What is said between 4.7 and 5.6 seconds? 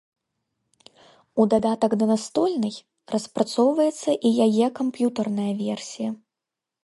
камп'ютарная